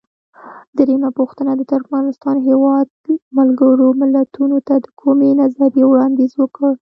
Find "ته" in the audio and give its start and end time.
4.67-4.73